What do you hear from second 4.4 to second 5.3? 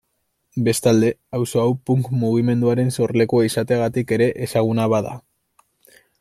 ezaguna bada.